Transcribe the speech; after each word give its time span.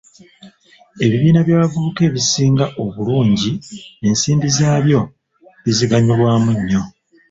Ebibiina 1.05 1.39
by'abavuka 1.47 1.99
ebisiga 2.09 2.65
obulungi 2.83 3.51
ensimbi 4.07 4.47
zaabyo 4.57 5.01
biziganyulwamu 5.63 6.51
nnyo. 6.59 6.81